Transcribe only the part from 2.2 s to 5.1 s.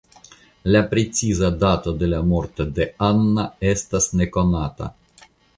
morto de Anna estas nekonata.